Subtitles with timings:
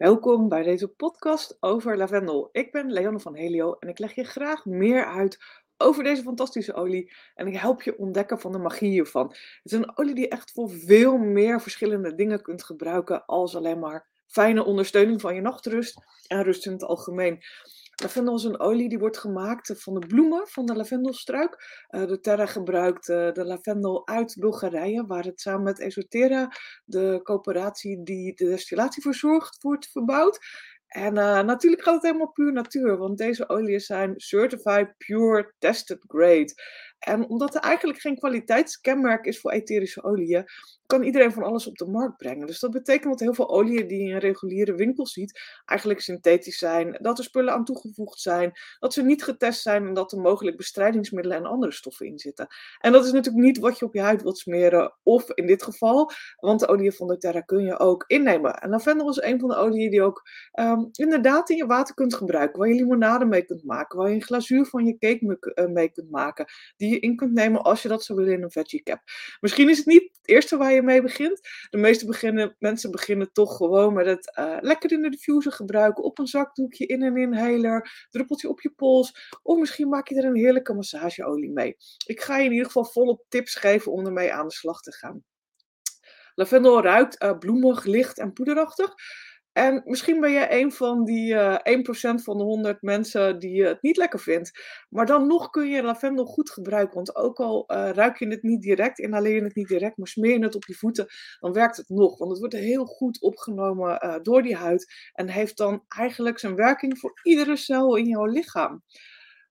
[0.00, 2.48] Welkom bij deze podcast over lavendel.
[2.52, 5.38] Ik ben Leonne van Helio en ik leg je graag meer uit
[5.76, 9.28] over deze fantastische olie en ik help je ontdekken van de magie hiervan.
[9.28, 13.78] Het is een olie die echt voor veel meer verschillende dingen kunt gebruiken als alleen
[13.78, 17.42] maar fijne ondersteuning van je nachtrust en rust in het algemeen.
[18.02, 21.84] Lavendel is een olie die wordt gemaakt van de bloemen van de lavendelstruik.
[21.90, 26.52] Uh, de Terra gebruikt uh, de lavendel uit Bulgarije, waar het samen met Esotera,
[26.84, 30.38] de coöperatie die de destillatie verzorgt, wordt verbouwd.
[30.86, 36.04] En uh, natuurlijk gaat het helemaal puur natuur, want deze oliën zijn certified pure tested
[36.06, 36.52] grade.
[36.98, 40.44] En omdat er eigenlijk geen kwaliteitskenmerk is voor etherische oliën,
[40.90, 42.46] kan iedereen van alles op de markt brengen.
[42.46, 46.58] Dus dat betekent dat heel veel oliën die je in reguliere winkels ziet, eigenlijk synthetisch
[46.58, 50.20] zijn, dat er spullen aan toegevoegd zijn, dat ze niet getest zijn en dat er
[50.20, 52.46] mogelijk bestrijdingsmiddelen en andere stoffen in zitten.
[52.78, 55.62] En dat is natuurlijk niet wat je op je huid wilt smeren, of in dit
[55.62, 58.54] geval, want de olie van doTERRA kun je ook innemen.
[58.54, 60.22] En lavendel is een van de oliën die ook
[60.60, 64.14] um, inderdaad in je water kunt gebruiken, waar je limonade mee kunt maken, waar je
[64.14, 67.82] een glazuur van je cake eh, mee kunt maken, die je in kunt nemen als
[67.82, 69.00] je dat zou willen in een veggie cap.
[69.40, 71.40] Misschien is het niet het eerste waar je mee begint.
[71.70, 76.04] De meeste beginnen, mensen beginnen toch gewoon met het uh, lekker in de diffuser gebruiken.
[76.04, 79.38] Op een zakdoekje, in een inhaler, druppeltje op je pols.
[79.42, 81.76] Of misschien maak je er een heerlijke massageolie mee.
[82.06, 84.92] Ik ga je in ieder geval volop tips geven om ermee aan de slag te
[84.92, 85.24] gaan.
[86.34, 88.94] Lavendel ruikt uh, bloemig, licht en poederachtig.
[89.60, 91.78] En misschien ben jij een van die uh, eh,
[92.18, 94.50] 1% van de 100 mensen die het niet lekker vindt.
[94.88, 96.94] Maar dan nog kun je lavendel goed gebruiken.
[96.94, 100.06] Want ook al uh, ruik je het niet direct, inhaleer je het niet direct, maar
[100.06, 101.06] smeer je het op je voeten,
[101.40, 102.18] dan werkt het nog.
[102.18, 105.10] Want het wordt heel goed opgenomen door die huid.
[105.12, 108.82] En heeft dan eigenlijk zijn werking voor iedere cel in jouw lichaam.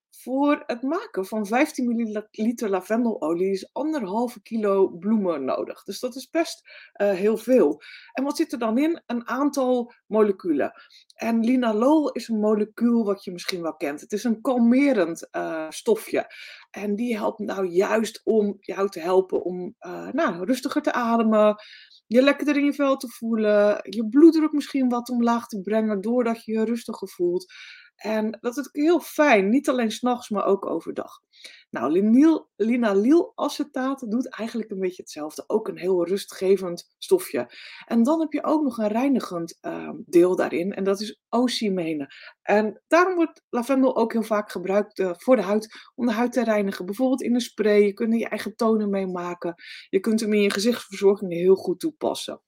[0.09, 5.83] Voor het maken van 15 milliliter lavendelolie is anderhalve kilo bloemen nodig.
[5.83, 6.69] Dus dat is best
[7.02, 7.81] uh, heel veel.
[8.13, 9.02] En wat zit er dan in?
[9.05, 10.71] Een aantal moleculen.
[11.15, 14.02] En linalol is een molecuul wat je misschien wel kent.
[14.02, 16.33] Het is een kalmerend uh, stofje.
[16.71, 21.55] En die helpt nou juist om jou te helpen om uh, nou, rustiger te ademen,
[22.08, 26.45] je lekkerder in je vel te voelen, je bloeddruk misschien wat omlaag te brengen doordat
[26.45, 27.53] je je rustiger voelt.
[27.99, 31.21] En dat is heel fijn, niet alleen s'nachts, maar ook overdag.
[31.70, 35.43] Nou, linyl, linalylacetaat doet eigenlijk een beetje hetzelfde.
[35.48, 37.52] Ook een heel rustgevend stofje.
[37.86, 40.73] En dan heb je ook nog een reinigend uh, deel daarin.
[40.73, 42.14] En dat is ocimene.
[42.42, 45.67] En daarom wordt lavendel ook heel vaak gebruikt uh, voor de huid.
[45.95, 46.86] Om de huid te reinigen.
[46.86, 47.82] Bijvoorbeeld in een spray.
[47.82, 49.55] Je kunt er je eigen tonen mee maken.
[49.89, 52.42] Je kunt hem in je gezichtsverzorging heel goed toepassen.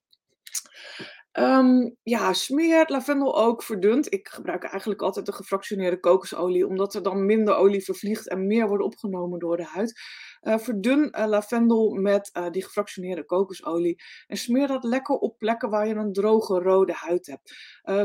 [1.39, 4.13] Um, ja, smeer lavendel ook verdund.
[4.13, 8.67] Ik gebruik eigenlijk altijd de gefractioneerde kokosolie, omdat er dan minder olie vervliegt en meer
[8.67, 9.99] wordt opgenomen door de huid.
[10.41, 15.69] Uh, verdun uh, lavendel met uh, die gefractioneerde kokosolie en smeer dat lekker op plekken
[15.69, 17.53] waar je een droge rode huid hebt.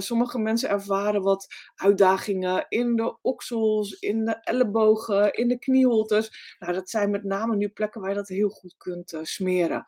[0.04, 6.56] sommige mensen ervaren wat uitdagingen in de oksels, in de ellebogen, in de knieholtes.
[6.58, 9.84] Nou, dat zijn met name nu plekken waar je dat heel goed kunt smeren.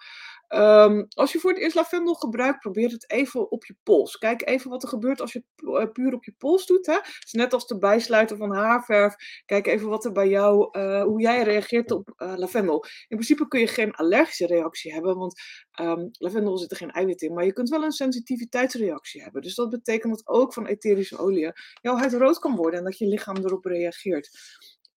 [0.49, 4.17] Um, als je voor het eerst lavendel gebruikt, probeer het even op je pols.
[4.19, 6.87] Kijk even wat er gebeurt als je het eh, puur op je pols doet.
[6.87, 6.99] Hè?
[7.25, 9.15] Is net als de bijsluiten van haarverf.
[9.45, 12.85] Kijk even wat er bij jou, uh, hoe jij reageert op uh, lavendel.
[12.85, 15.41] In principe kun je geen allergische reactie hebben, want
[15.81, 17.35] um, lavendel zit er geen eiwit in.
[17.35, 19.43] Maar je kunt wel een sensitiviteitsreactie hebben.
[19.43, 22.99] Dus dat betekent dat ook van etherische oliën jouw huid rood kan worden en dat
[22.99, 24.31] je lichaam erop reageert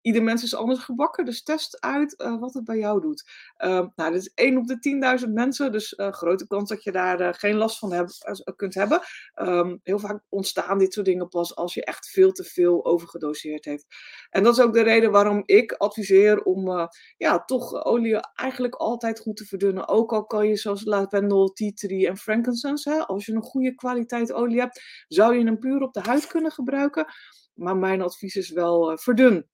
[0.01, 3.29] ieder mens is anders gebakken, dus test uit uh, wat het bij jou doet.
[3.57, 6.91] Uh, nou, dit is 1 op de 10.000 mensen, dus uh, grote kans dat je
[6.91, 8.07] daar uh, geen last van heb,
[8.55, 8.99] kunt hebben.
[9.35, 13.65] Um, heel vaak ontstaan dit soort dingen pas als je echt veel te veel overgedoseerd
[13.65, 13.85] heeft.
[14.29, 19.19] En dat is ook de reden waarom ik adviseer om ja, toch olie eigenlijk altijd
[19.19, 19.87] goed te verdunnen.
[19.87, 23.75] Ook al kan je zoals lavendel, tea tree en frankincense, hè, als je een goede
[23.75, 27.05] kwaliteit olie hebt, zou je hem puur op de huid kunnen gebruiken.
[27.53, 29.49] Maar mijn advies is wel verdun.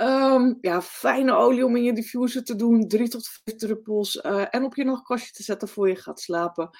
[0.00, 2.88] Um, ja, fijne olie om in je diffuser te doen.
[2.88, 4.16] Drie tot vijf druppels.
[4.16, 6.70] Uh, en op je nachtkastje te zetten voor je gaat slapen.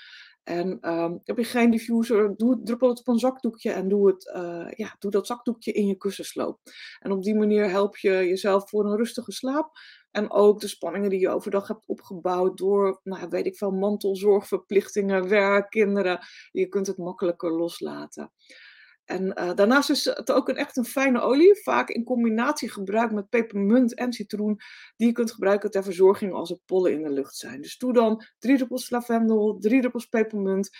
[0.42, 4.32] En um, heb je geen diffuser, doe, druppel het op een zakdoekje en doe, het,
[4.36, 6.60] uh, ja, doe dat zakdoekje in je kussensloop.
[6.98, 9.70] En op die manier help je jezelf voor een rustige slaap.
[10.10, 15.28] En ook de spanningen die je overdag hebt opgebouwd door, nou, weet ik veel, mantelzorgverplichtingen,
[15.28, 16.18] werk, kinderen.
[16.52, 18.32] Je kunt het makkelijker loslaten.
[19.06, 23.12] En uh, daarnaast is het ook een, echt een fijne olie, vaak in combinatie gebruikt
[23.12, 24.56] met pepermunt en citroen,
[24.96, 27.60] die je kunt gebruiken ter verzorging als er pollen in de lucht zijn.
[27.60, 30.70] Dus doe dan drie druppels lavendel, drie druppels pepermunt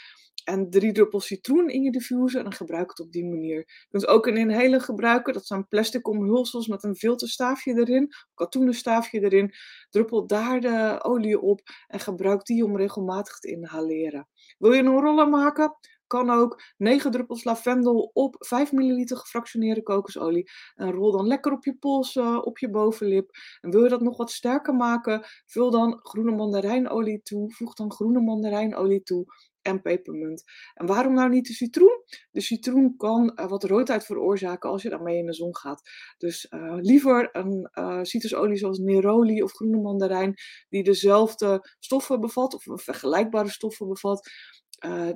[0.45, 3.57] en drie druppels citroen in je diffuser en gebruik het op die manier.
[3.57, 8.75] Je kunt ook een inhaler gebruiken, dat zijn plastic omhulsels met een filterstaafje erin, katoenen
[8.75, 9.53] staafje erin.
[9.91, 14.29] Druppel daar de olie op en gebruik die om regelmatig te inhaleren.
[14.59, 15.77] Wil je een roller maken?
[16.07, 16.63] Kan ook.
[16.77, 20.51] 9 druppels lavendel op 5 milliliter gefractioneerde kokosolie.
[20.75, 23.31] En rol dan lekker op je polsen, op je bovenlip.
[23.61, 27.53] En wil je dat nog wat sterker maken, vul dan groene mandarijnolie toe.
[27.55, 29.27] Voeg dan groene mandarijnolie toe
[29.67, 30.43] en pepermunt.
[30.75, 32.05] En waarom nou niet de citroen?
[32.31, 35.83] De citroen kan uh, wat roodheid veroorzaken als je daarmee in de zon gaat.
[36.19, 40.35] Dus uh, liever een uh, citrusolie zoals neroli of groene mandarijn,
[40.69, 44.31] die dezelfde stoffen bevat, of vergelijkbare stoffen bevat,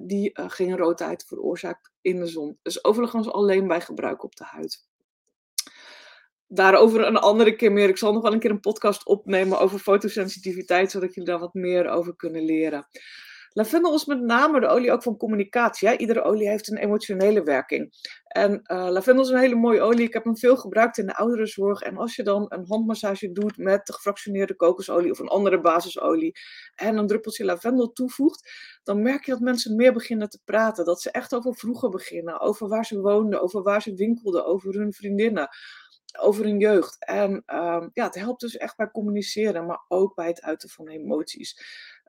[0.00, 2.58] die geen roodheid veroorzaakt in de zon.
[2.62, 4.88] Dus overigens alleen bij gebruik op de huid
[6.52, 7.88] daarover een andere keer meer.
[7.88, 11.54] Ik zal nog wel een keer een podcast opnemen over fotosensitiviteit, zodat jullie daar wat
[11.54, 12.86] meer over kunnen leren.
[13.52, 15.88] Lavendel is met name de olie ook van communicatie.
[15.88, 15.96] Hè?
[15.96, 17.92] Iedere olie heeft een emotionele werking.
[18.24, 20.06] En uh, lavendel is een hele mooie olie.
[20.06, 21.80] Ik heb hem veel gebruikt in de ouderenzorg.
[21.80, 26.32] En als je dan een handmassage doet met de gefractioneerde kokosolie of een andere basisolie
[26.74, 28.50] en een druppeltje lavendel toevoegt,
[28.82, 30.84] dan merk je dat mensen meer beginnen te praten.
[30.84, 34.74] Dat ze echt over vroeger beginnen, over waar ze woonden, over waar ze winkelden, over
[34.74, 35.48] hun vriendinnen
[36.18, 37.04] over hun jeugd.
[37.04, 40.88] En uh, ja, het helpt dus echt bij communiceren, maar ook bij het uiten van
[40.88, 41.60] emoties.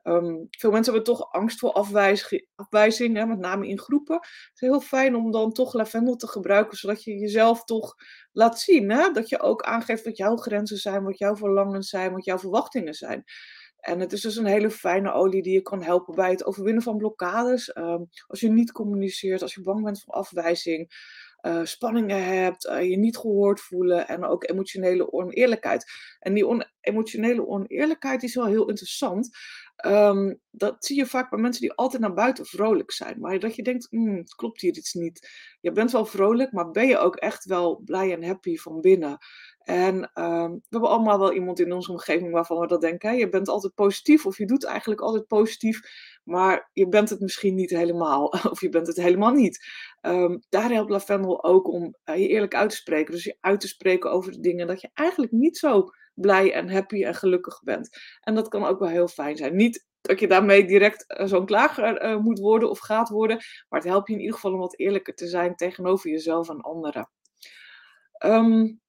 [0.02, 4.14] Um, veel mensen hebben toch angst voor afwijzing, hè, met name in groepen.
[4.16, 7.94] Het is heel fijn om dan toch lavendel te gebruiken, zodat je jezelf toch
[8.32, 8.90] laat zien.
[8.90, 9.10] Hè?
[9.10, 12.94] Dat je ook aangeeft wat jouw grenzen zijn, wat jouw verlangens zijn, wat jouw verwachtingen
[12.94, 13.24] zijn.
[13.76, 16.82] En het is dus een hele fijne olie die je kan helpen bij het overwinnen
[16.82, 17.76] van blokkades.
[17.76, 20.90] Um, als je niet communiceert, als je bang bent voor afwijzing.
[21.46, 25.84] Uh, spanningen hebt, uh, je niet gehoord voelen en ook emotionele oneerlijkheid.
[26.18, 29.36] En die on emotionele oneerlijkheid is wel heel interessant.
[29.86, 33.20] Um, dat zie je vaak bij mensen die altijd naar buiten vrolijk zijn.
[33.20, 35.30] Maar dat je denkt, mm, het klopt hier iets niet.
[35.60, 39.18] Je bent wel vrolijk, maar ben je ook echt wel blij en happy van binnen?
[39.64, 43.16] En um, we hebben allemaal wel iemand in onze omgeving waarvan we dat denken.
[43.16, 45.80] Je bent altijd positief of je doet eigenlijk altijd positief,
[46.24, 48.26] maar je bent het misschien niet helemaal.
[48.50, 49.66] Of je bent het helemaal niet.
[50.00, 53.12] Um, daar helpt lavendel ook om uh, je eerlijk uit te spreken.
[53.12, 56.70] Dus je uit te spreken over de dingen dat je eigenlijk niet zo blij en
[56.70, 57.98] happy en gelukkig bent.
[58.20, 59.56] En dat kan ook wel heel fijn zijn.
[59.56, 63.36] Niet dat je daarmee direct uh, zo'n klager uh, moet worden of gaat worden,
[63.68, 66.60] maar het helpt je in ieder geval om wat eerlijker te zijn tegenover jezelf en
[66.60, 67.10] anderen.
[68.24, 68.80] Um,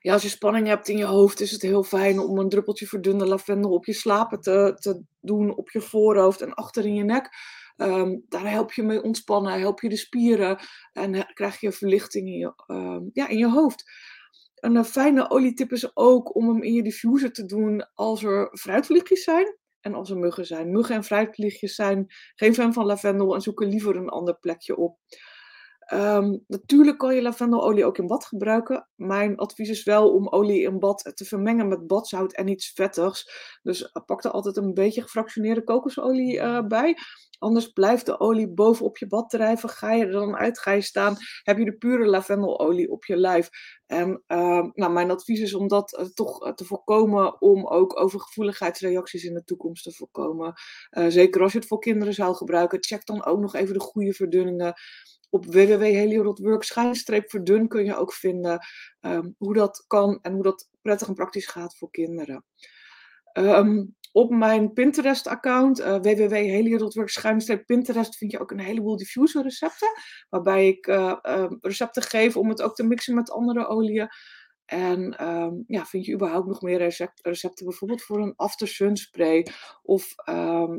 [0.00, 2.86] ja, als je spanning hebt in je hoofd, is het heel fijn om een druppeltje
[2.86, 7.04] verdunde lavendel op je slapen te, te doen, op je voorhoofd en achter in je
[7.04, 7.28] nek.
[7.76, 10.58] Um, daar help je mee ontspannen, help je de spieren
[10.92, 13.84] en krijg je verlichting in je, um, ja, in je hoofd.
[14.64, 19.24] Een fijne olietip is ook om hem in je diffuser te doen als er fruitvliegjes
[19.24, 20.72] zijn en als er muggen zijn.
[20.72, 24.98] Muggen en fruitvliegjes zijn geen fan van lavendel en zoeken liever een ander plekje op.
[25.92, 28.88] Um, natuurlijk kan je lavendelolie ook in bad gebruiken.
[28.94, 33.30] Mijn advies is wel om olie in bad te vermengen met badzout en iets vettigs.
[33.62, 36.96] Dus pak er altijd een beetje gefractioneerde kokosolie uh, bij.
[37.38, 39.68] Anders blijft de olie bovenop je bad drijven.
[39.68, 43.16] Ga je er dan uit, ga je staan, heb je de pure lavendelolie op je
[43.16, 43.48] lijf.
[43.86, 49.24] En uh, nou, mijn advies is om dat uh, toch te voorkomen, om ook overgevoeligheidsreacties
[49.24, 50.52] in de toekomst te voorkomen.
[51.08, 54.12] Zeker als je het voor kinderen zou gebruiken, check dan ook nog even de goede
[54.12, 54.74] verdunningen
[55.34, 56.64] op www.helio.work
[57.26, 58.58] verdun kun je ook vinden
[59.00, 62.44] um, hoe dat kan en hoe dat prettig en praktisch gaat voor kinderen.
[63.32, 69.88] Um, op mijn Pinterest-account, uh, www.helio.work Pinterest, vind je ook een heleboel diffuser recepten.
[70.28, 74.08] Waarbij ik uh, uh, recepten geef om het ook te mixen met andere oliën.
[74.64, 75.14] En
[75.66, 79.46] ja, vind je überhaupt nog meer recept, recepten, bijvoorbeeld voor een after sun spray
[79.82, 80.14] of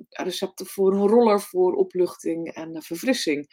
[0.09, 3.47] recepten voor een roller voor opluchting en verfrissing.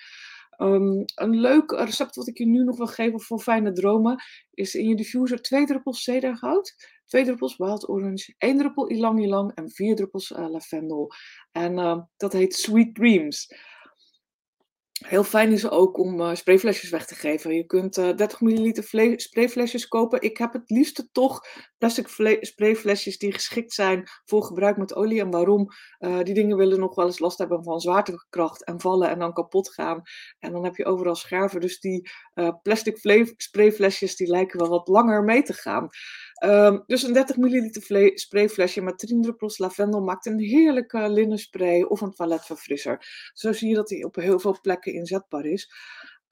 [0.58, 4.22] Um, een leuk recept wat ik je nu nog wil geven voor fijne dromen
[4.54, 6.74] is in je diffuser twee druppels cedargoud,
[7.06, 11.12] twee druppels wild orange, één druppel ylang ylang en vier druppels uh, lavendel.
[11.52, 13.54] En uh, dat heet Sweet Dreams.
[15.02, 17.54] Heel fijn is ook om uh, sprayflesjes weg te geven.
[17.54, 18.84] Je kunt uh, 30 milliliter
[19.16, 20.20] sprayflesjes kopen.
[20.22, 21.40] Ik heb het liefste toch
[21.78, 22.08] plastic
[22.40, 25.20] sprayflesjes die geschikt zijn voor gebruik met olie.
[25.20, 25.68] En waarom?
[25.98, 29.32] Uh, die dingen willen nog wel eens last hebben van zwaartekracht en vallen en dan
[29.32, 30.02] kapot gaan.
[30.38, 31.60] En dan heb je overal scherven.
[31.60, 32.10] Dus die
[32.62, 32.98] plastic
[33.36, 35.88] sprayflesjes die lijken wel wat langer mee te gaan.
[36.44, 42.00] Um, dus een 30 milliliter sprayflesje met 10 druppels lavendel maakt een heerlijke linnenspray of
[42.00, 43.30] een toiletverfrisser.
[43.32, 45.72] Zo zie je dat die op heel veel plekken inzetbaar is.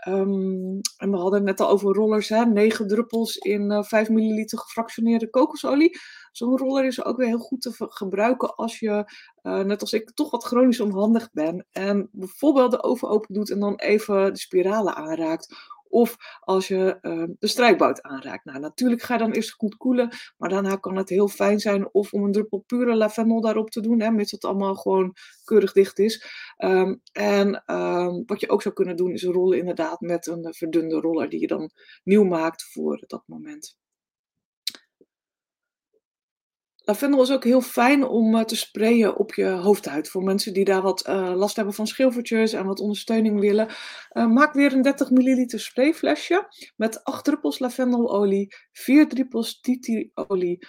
[0.09, 2.45] Um, en we hadden het net al over rollers, hè?
[2.45, 5.99] 9 druppels in uh, 5 milliliter gefractioneerde kokosolie.
[6.33, 9.13] Zo'n roller is ook weer heel goed te gebruiken als je,
[9.43, 11.65] uh, net als ik, toch wat chronisch onhandig bent.
[11.73, 15.55] En bijvoorbeeld de oven open doet en dan even de spiralen aanraakt
[15.91, 18.45] Of als je ehm, de strijkbout aanraakt.
[18.45, 21.95] Nou, natuurlijk ga je dan eerst goed koelen, maar daarna kan het heel fijn zijn
[21.95, 25.73] of om een druppel pure lavendel daarop te doen, hè, mits het allemaal gewoon keurig
[25.73, 26.25] dicht is.
[26.57, 31.01] Ehm, en ehm, wat je ook zou kunnen doen is rollen inderdaad met een verdunde
[31.01, 31.71] roller die je dan
[32.05, 33.79] nieuw maakt voor dat moment.
[36.91, 40.09] Lavendel is ook heel fijn om uh, te sprayen op je hoofdhuid.
[40.09, 43.69] Voor mensen die daar wat uh, last hebben van schilfertjes en wat ondersteuning willen.
[44.13, 50.67] Uh, maak weer een 30 ml sprayflesje met 8 druppels lavendelolie, 4 druppels titi-olie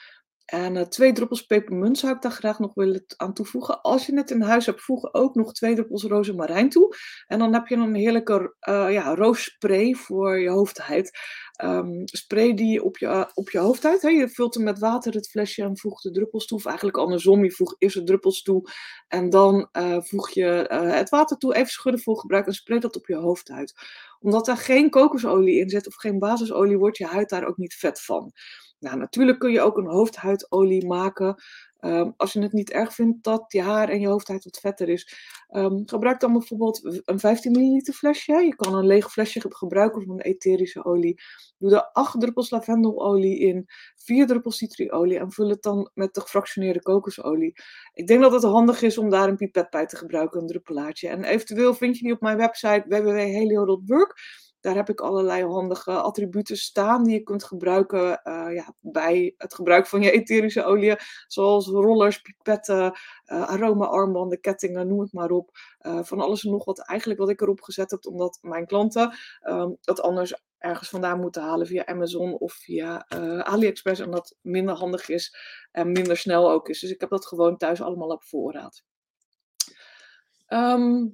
[0.51, 3.81] en twee druppels pepermunt zou ik daar graag nog willen aan toevoegen.
[3.81, 6.95] Als je het in huis hebt, voeg ook nog twee druppels rozemarijn toe.
[7.27, 8.55] En dan heb je een heerlijke
[8.89, 11.19] ja, roosspray voor je hoofdhuid.
[11.63, 14.01] Um, spray die op je, op je hoofdhuid.
[14.01, 14.09] Hè.
[14.09, 16.57] Je vult hem met water het flesje en voegt de druppels toe.
[16.57, 18.69] Of eigenlijk andersom, je voegt eerst de druppels toe.
[19.07, 21.55] En dan uh, voeg je uh, het water toe.
[21.55, 23.73] Even schudden voor gebruik en spray dat op je hoofdhuid.
[24.19, 27.73] Omdat daar geen kokosolie in zit of geen basisolie, wordt je huid daar ook niet
[27.73, 28.31] vet van.
[28.81, 31.35] Nou, natuurlijk kun je ook een hoofdhuidolie maken.
[31.79, 34.89] Um, als je het niet erg vindt dat je haar en je hoofdhuid wat vetter
[34.89, 35.15] is.
[35.49, 38.33] Um, gebruik dan bijvoorbeeld een 15 ml flesje.
[38.33, 41.21] Je kan een leeg flesje gebruiken van een etherische olie.
[41.57, 46.21] Doe er 8 druppels lavendelolie in, 4 druppels citriolie en vul het dan met de
[46.21, 47.53] gefractioneerde kokosolie.
[47.93, 51.07] Ik denk dat het handig is om daar een pipet bij te gebruiken, een druppelaartje.
[51.07, 54.19] En eventueel vind je die op mijn website www.helio.work.
[54.61, 59.53] Daar heb ik allerlei handige attributen staan die je kunt gebruiken uh, ja, bij het
[59.53, 60.95] gebruik van je etherische olie.
[61.27, 65.49] Zoals rollers, pipetten, uh, aroma-armbanden, kettingen, noem het maar op.
[65.81, 69.13] Uh, van alles en nog wat eigenlijk wat ik erop gezet heb, omdat mijn klanten
[69.43, 73.05] um, dat anders ergens vandaan moeten halen via Amazon of via
[73.43, 74.01] AliExpress.
[74.01, 75.35] En dat minder handig is
[75.71, 76.79] en minder snel ook is.
[76.79, 78.83] Dus ik heb dat gewoon thuis allemaal op voorraad.
[80.47, 81.11] Um,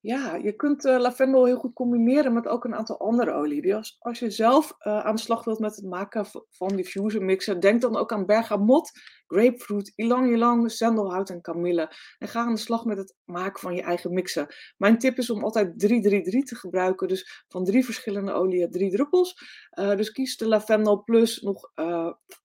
[0.00, 3.60] ja, je kunt uh, lavendel heel goed combineren met ook een aantal andere.
[3.60, 7.22] Dus als, als je zelf uh, aan de slag wilt met het maken van diffuser
[7.22, 8.90] mixen, denk dan ook aan bergamot,
[9.28, 11.92] grapefruit, ylang ylang, sandelhout en kamille.
[12.18, 14.46] En ga aan de slag met het maken van je eigen mixen.
[14.76, 17.08] Mijn tip is om altijd 3-3-3 te gebruiken.
[17.08, 19.34] Dus van drie verschillende oliën drie druppels.
[19.78, 21.70] Uh, dus kies de lavendel plus nog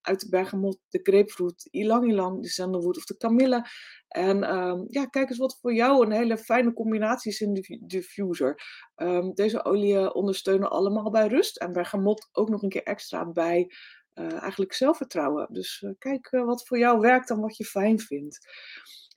[0.00, 3.66] uit de bergamot, de grapefruit, ylang ylang, de sandalwood of de kamille.
[4.08, 7.80] En um, ja, kijk eens wat voor jou een hele fijne combinatie is in de
[7.86, 8.62] diffuser.
[8.96, 13.70] Um, deze oliën ondersteunen allemaal bij rust en bergamot ook nog een keer extra bij
[14.14, 15.46] uh, eigenlijk zelfvertrouwen.
[15.50, 18.48] Dus uh, kijk uh, wat voor jou werkt en wat je fijn vindt.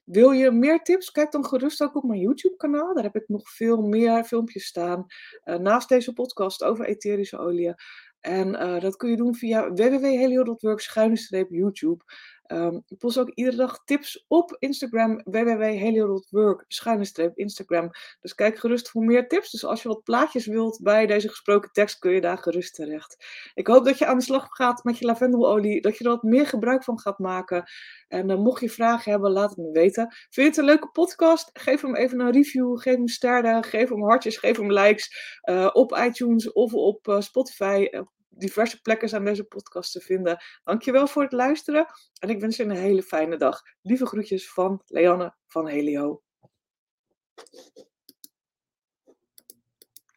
[0.04, 1.12] Wil je meer tips?
[1.12, 2.94] Kijk dan gerust ook op mijn YouTube-kanaal.
[2.94, 5.06] Daar heb ik nog veel meer filmpjes staan.
[5.44, 7.76] naast deze podcast over etherische oliën.
[8.20, 12.04] En dat kun je doen via www.helio.work-youtube.
[12.48, 17.90] Um, ik post ook iedere dag tips op Instagram, www.helio.work, schuine Instagram.
[18.22, 19.52] Dus kijk gerust voor meer tips.
[19.52, 23.26] Dus als je wat plaatjes wilt bij deze gesproken tekst, kun je daar gerust terecht.
[23.54, 26.24] Ik hoop dat je aan de slag gaat met je lavendelolie, dat je er wat
[26.24, 27.64] meer gebruik van gaat maken.
[28.08, 30.08] En uh, mocht je vragen hebben, laat het me weten.
[30.12, 31.50] Vind je het een leuke podcast?
[31.54, 35.70] Geef hem even een review, geef hem sterren, geef hem hartjes, geef hem likes uh,
[35.74, 37.88] op iTunes of op uh, Spotify
[38.30, 40.44] diverse plekken zijn deze podcast te vinden.
[40.64, 41.86] Dankjewel voor het luisteren
[42.20, 43.62] en ik wens je een hele fijne dag.
[43.82, 46.22] Lieve groetjes van Leanne van Helio.